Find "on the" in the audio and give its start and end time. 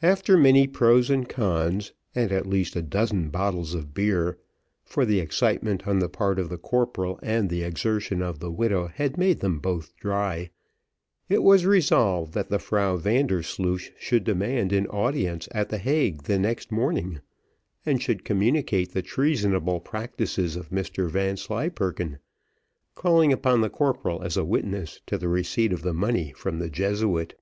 5.88-6.08